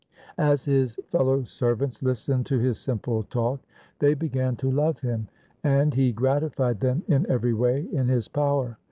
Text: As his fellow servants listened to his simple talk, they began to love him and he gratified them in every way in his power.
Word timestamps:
As 0.39 0.65
his 0.65 0.95
fellow 1.11 1.43
servants 1.43 2.01
listened 2.01 2.47
to 2.47 2.57
his 2.57 2.79
simple 2.79 3.21
talk, 3.21 3.59
they 3.99 4.15
began 4.15 4.55
to 4.55 4.71
love 4.71 5.01
him 5.01 5.27
and 5.63 5.93
he 5.93 6.11
gratified 6.11 6.79
them 6.79 7.03
in 7.07 7.29
every 7.29 7.53
way 7.53 7.83
in 7.91 8.07
his 8.07 8.27
power. 8.27 8.79